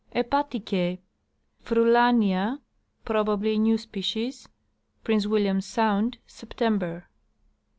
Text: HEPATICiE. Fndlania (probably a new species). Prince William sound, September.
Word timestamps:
HEPATICiE. 0.15 0.97
Fndlania 1.63 2.59
(probably 3.05 3.53
a 3.53 3.59
new 3.59 3.77
species). 3.77 4.49
Prince 5.03 5.27
William 5.27 5.61
sound, 5.61 6.17
September. 6.25 7.07